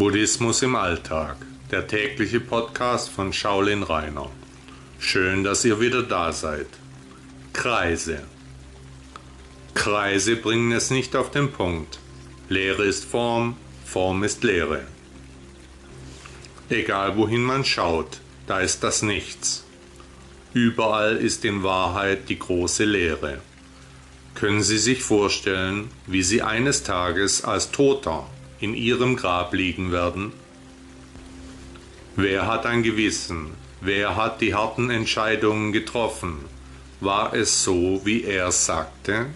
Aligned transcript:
Buddhismus 0.00 0.62
im 0.62 0.76
Alltag, 0.76 1.36
der 1.70 1.86
tägliche 1.86 2.40
Podcast 2.40 3.10
von 3.10 3.34
Shaolin 3.34 3.82
Rainer. 3.82 4.30
Schön, 4.98 5.44
dass 5.44 5.62
ihr 5.66 5.78
wieder 5.78 6.02
da 6.02 6.32
seid. 6.32 6.68
Kreise. 7.52 8.22
Kreise 9.74 10.36
bringen 10.36 10.72
es 10.72 10.88
nicht 10.88 11.14
auf 11.16 11.30
den 11.30 11.52
Punkt. 11.52 11.98
Lehre 12.48 12.86
ist 12.86 13.04
Form, 13.04 13.58
Form 13.84 14.24
ist 14.24 14.42
Lehre. 14.42 14.86
Egal 16.70 17.18
wohin 17.18 17.42
man 17.42 17.66
schaut, 17.66 18.20
da 18.46 18.60
ist 18.60 18.82
das 18.82 19.02
Nichts. 19.02 19.66
Überall 20.54 21.18
ist 21.18 21.44
in 21.44 21.62
Wahrheit 21.62 22.30
die 22.30 22.38
große 22.38 22.86
Lehre. 22.86 23.42
Können 24.34 24.62
Sie 24.62 24.78
sich 24.78 25.02
vorstellen, 25.02 25.90
wie 26.06 26.22
Sie 26.22 26.40
eines 26.40 26.84
Tages 26.84 27.44
als 27.44 27.70
Toter 27.70 28.26
in 28.60 28.74
Ihrem 28.74 29.16
Grab 29.16 29.54
liegen 29.54 29.90
werden? 29.90 30.32
Wer 32.16 32.46
hat 32.46 32.66
ein 32.66 32.82
Gewissen? 32.82 33.52
Wer 33.80 34.16
hat 34.16 34.40
die 34.40 34.54
harten 34.54 34.90
Entscheidungen 34.90 35.72
getroffen? 35.72 36.44
War 37.00 37.32
es 37.32 37.64
so, 37.64 38.02
wie 38.04 38.24
er 38.24 38.52
sagte? 38.52 39.26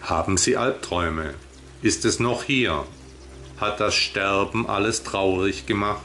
Haben 0.00 0.38
Sie 0.38 0.56
Albträume? 0.56 1.34
Ist 1.82 2.06
es 2.06 2.18
noch 2.18 2.44
hier? 2.44 2.86
Hat 3.58 3.80
das 3.80 3.94
Sterben 3.94 4.66
alles 4.66 5.02
traurig 5.02 5.66
gemacht? 5.66 6.00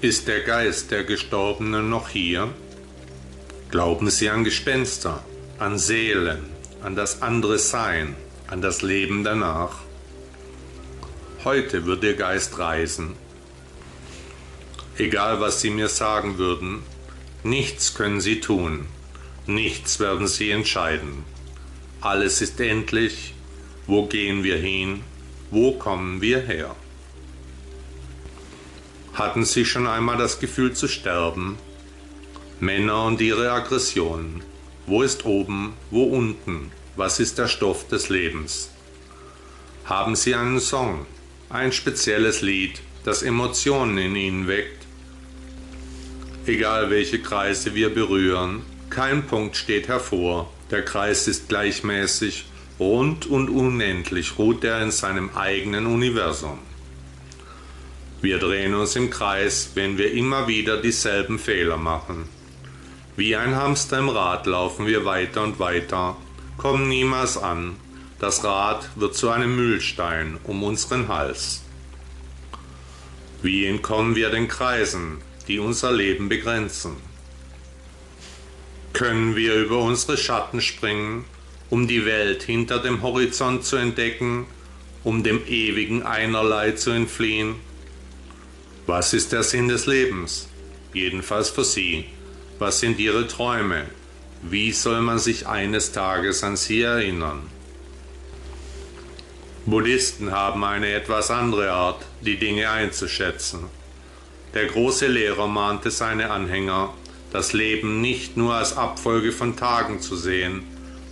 Ist 0.00 0.26
der 0.26 0.40
Geist 0.40 0.90
der 0.90 1.04
Gestorbenen 1.04 1.90
noch 1.90 2.08
hier? 2.08 2.48
Glauben 3.70 4.08
Sie 4.08 4.30
an 4.30 4.44
Gespenster, 4.44 5.22
an 5.58 5.78
Seelen, 5.78 6.50
an 6.82 6.96
das 6.96 7.20
andere 7.22 7.58
Sein, 7.58 8.16
an 8.48 8.60
das 8.60 8.82
Leben 8.82 9.24
danach? 9.24 9.78
Heute 11.44 11.86
wird 11.86 12.04
Ihr 12.04 12.16
Geist 12.16 12.58
reisen. 12.58 13.16
Egal 14.96 15.40
was 15.40 15.60
Sie 15.60 15.70
mir 15.70 15.88
sagen 15.88 16.38
würden, 16.38 16.82
nichts 17.42 17.94
können 17.94 18.20
Sie 18.20 18.40
tun, 18.40 18.86
nichts 19.46 19.98
werden 20.00 20.28
Sie 20.28 20.50
entscheiden. 20.50 21.24
Alles 22.00 22.42
ist 22.42 22.60
endlich. 22.60 23.34
Wo 23.86 24.06
gehen 24.06 24.44
wir 24.44 24.56
hin? 24.56 25.02
Wo 25.50 25.72
kommen 25.72 26.20
wir 26.20 26.40
her? 26.40 26.74
Hatten 29.14 29.44
Sie 29.44 29.64
schon 29.64 29.86
einmal 29.86 30.16
das 30.16 30.40
Gefühl 30.40 30.72
zu 30.72 30.88
sterben? 30.88 31.58
Männer 32.60 33.04
und 33.04 33.20
ihre 33.20 33.52
Aggressionen. 33.52 34.42
Wo 34.86 35.02
ist 35.02 35.24
oben, 35.24 35.74
wo 35.90 36.04
unten? 36.04 36.72
Was 36.96 37.18
ist 37.18 37.38
der 37.38 37.48
Stoff 37.48 37.88
des 37.88 38.08
Lebens? 38.08 38.70
Haben 39.84 40.14
Sie 40.14 40.32
einen 40.36 40.60
Song, 40.60 41.06
ein 41.50 41.72
spezielles 41.72 42.40
Lied, 42.40 42.80
das 43.04 43.24
Emotionen 43.24 43.98
in 43.98 44.14
Ihnen 44.14 44.46
weckt? 44.46 44.86
Egal 46.46 46.90
welche 46.90 47.20
Kreise 47.20 47.74
wir 47.74 47.92
berühren, 47.92 48.62
kein 48.90 49.26
Punkt 49.26 49.56
steht 49.56 49.88
hervor, 49.88 50.52
der 50.70 50.84
Kreis 50.84 51.26
ist 51.26 51.48
gleichmäßig, 51.48 52.44
rund 52.78 53.26
und 53.26 53.48
unendlich 53.48 54.38
ruht 54.38 54.62
er 54.62 54.80
in 54.80 54.92
seinem 54.92 55.30
eigenen 55.34 55.86
Universum. 55.86 56.60
Wir 58.22 58.38
drehen 58.38 58.72
uns 58.72 58.94
im 58.94 59.10
Kreis, 59.10 59.70
wenn 59.74 59.98
wir 59.98 60.12
immer 60.12 60.46
wieder 60.46 60.80
dieselben 60.80 61.40
Fehler 61.40 61.76
machen. 61.76 62.28
Wie 63.16 63.34
ein 63.34 63.56
Hamster 63.56 63.98
im 63.98 64.08
Rad 64.08 64.46
laufen 64.46 64.86
wir 64.86 65.04
weiter 65.04 65.42
und 65.42 65.58
weiter, 65.58 66.16
kommen 66.56 66.88
niemals 66.88 67.36
an. 67.36 67.76
Das 68.18 68.44
Rad 68.44 68.88
wird 68.96 69.14
zu 69.14 69.30
einem 69.30 69.56
Mühlstein 69.56 70.38
um 70.44 70.62
unseren 70.62 71.08
Hals. 71.08 71.62
Wie 73.42 73.66
entkommen 73.66 74.14
wir 74.14 74.30
den 74.30 74.48
Kreisen, 74.48 75.18
die 75.48 75.58
unser 75.58 75.92
Leben 75.92 76.28
begrenzen? 76.28 76.96
Können 78.94 79.36
wir 79.36 79.54
über 79.56 79.78
unsere 79.78 80.16
Schatten 80.16 80.60
springen, 80.60 81.24
um 81.68 81.88
die 81.88 82.06
Welt 82.06 82.44
hinter 82.44 82.78
dem 82.78 83.02
Horizont 83.02 83.64
zu 83.64 83.76
entdecken, 83.76 84.46
um 85.02 85.22
dem 85.22 85.46
ewigen 85.46 86.02
Einerlei 86.04 86.72
zu 86.72 86.90
entfliehen? 86.90 87.56
Was 88.86 89.12
ist 89.12 89.32
der 89.32 89.42
Sinn 89.42 89.68
des 89.68 89.86
Lebens? 89.86 90.48
Jedenfalls 90.92 91.50
für 91.50 91.64
Sie. 91.64 92.04
Was 92.58 92.80
sind 92.80 92.98
Ihre 93.00 93.26
Träume? 93.26 93.86
Wie 94.46 94.72
soll 94.72 95.00
man 95.00 95.18
sich 95.18 95.46
eines 95.46 95.92
Tages 95.92 96.44
an 96.44 96.58
Sie 96.58 96.82
erinnern? 96.82 97.48
Buddhisten 99.64 100.32
haben 100.32 100.62
eine 100.64 100.92
etwas 100.92 101.30
andere 101.30 101.72
Art, 101.72 102.04
die 102.20 102.36
Dinge 102.36 102.68
einzuschätzen. 102.68 103.60
Der 104.52 104.66
große 104.66 105.06
Lehrer 105.06 105.46
mahnte 105.46 105.90
seine 105.90 106.30
Anhänger, 106.30 106.92
das 107.32 107.54
Leben 107.54 108.02
nicht 108.02 108.36
nur 108.36 108.52
als 108.52 108.76
Abfolge 108.76 109.32
von 109.32 109.56
Tagen 109.56 110.00
zu 110.00 110.14
sehen, 110.14 110.62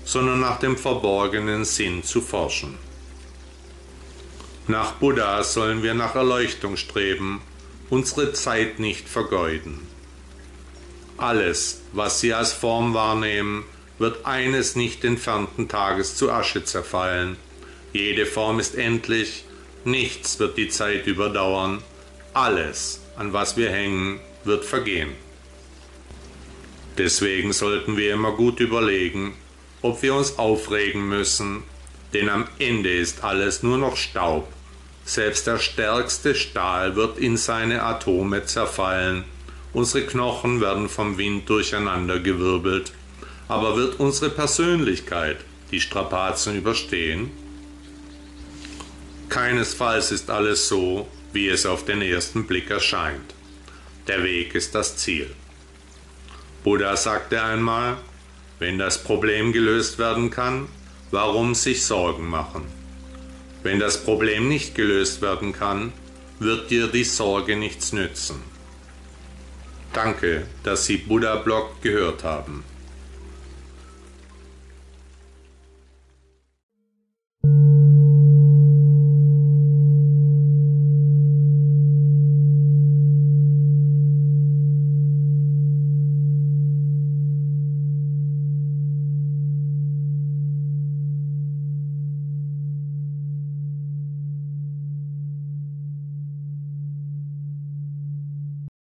sondern 0.05 0.41
nach 0.41 0.59
dem 0.59 0.77
verborgenen 0.77 1.65
Sinn 1.65 2.05
zu 2.05 2.21
forschen. 2.21 2.77
Nach 4.69 4.93
Buddha 4.93 5.43
sollen 5.43 5.83
wir 5.83 5.95
nach 5.95 6.15
Erleuchtung 6.17 6.77
streben, 6.77 7.41
unsere 7.89 8.35
Zeit 8.35 8.79
nicht 8.79 9.09
vergeuden. 9.09 9.92
Alles, 11.23 11.81
was 11.93 12.19
Sie 12.19 12.35
als 12.35 12.53
Form 12.53 12.95
wahrnehmen, 12.95 13.63
wird 14.01 14.27
eines 14.27 14.75
nicht 14.75 15.05
entfernten 15.05 15.69
Tages 15.69 16.17
zu 16.17 16.33
Asche 16.33 16.65
zerfallen. 16.65 17.37
Jede 17.93 18.27
Form 18.27 18.59
ist 18.59 18.75
endlich, 18.75 19.45
nichts 19.85 20.41
wird 20.41 20.59
die 20.59 20.69
Zeit 20.69 21.07
überdauern, 21.07 21.81
alles, 22.35 23.03
an 23.17 23.33
was 23.33 23.57
wir 23.57 23.71
hängen, 23.71 24.19
wird 24.43 24.65
vergehen. 24.65 25.11
Deswegen 26.99 27.53
sollten 27.53 27.97
wir 27.97 28.15
immer 28.15 28.33
gut 28.33 28.59
überlegen, 28.59 29.35
ob 29.81 30.03
wir 30.03 30.17
uns 30.17 30.41
aufregen 30.41 31.09
müssen, 31.09 31.63
denn 32.15 32.31
am 32.31 32.49
Ende 32.59 32.93
ist 32.93 33.23
alles 33.23 33.63
nur 33.63 33.79
noch 33.79 33.97
Staub. 33.97 34.49
Selbst 35.05 35.47
der 35.47 35.61
stärkste 35.61 36.35
Stahl 36.35 36.97
wird 36.97 37.17
in 37.17 37.37
seine 37.37 37.85
Atome 37.85 38.45
zerfallen, 38.45 39.23
unsere 39.73 40.07
Knochen 40.07 40.61
werden 40.61 40.89
vom 40.89 41.19
Wind 41.19 41.49
durcheinandergewirbelt, 41.49 42.93
aber 43.49 43.77
wird 43.77 44.01
unsere 44.01 44.31
Persönlichkeit 44.31 45.39
die 45.71 45.81
Strapazen 45.81 46.57
überstehen? 46.57 47.31
Keinesfalls 49.29 50.13
ist 50.13 50.31
alles 50.31 50.69
so, 50.69 51.09
wie 51.33 51.49
es 51.49 51.65
auf 51.65 51.85
den 51.85 52.03
ersten 52.03 52.47
Blick 52.47 52.71
erscheint. 52.71 53.35
Der 54.07 54.23
Weg 54.23 54.55
ist 54.55 54.75
das 54.75 54.97
Ziel. 54.97 55.31
Buddha 56.65 56.97
sagte 56.97 57.43
einmal, 57.43 57.97
wenn 58.59 58.79
das 58.79 59.03
Problem 59.03 59.53
gelöst 59.53 59.99
werden 59.99 60.31
kann, 60.31 60.69
warum 61.11 61.55
sich 61.55 61.85
Sorgen 61.85 62.29
machen? 62.29 62.65
Wenn 63.63 63.79
das 63.79 64.05
Problem 64.05 64.49
nicht 64.49 64.75
gelöst 64.75 65.23
werden 65.23 65.53
kann, 65.53 65.93
wird 66.39 66.71
dir 66.71 66.89
die 66.89 67.05
Sorge 67.05 67.57
nichts 67.57 67.93
nützen. 67.93 68.52
Danke, 69.93 70.47
dass 70.63 70.87
Sie 70.87 70.97
Buddha 70.97 71.37
Blog 71.37 71.83
gehört 71.83 72.25
haben. 72.25 72.65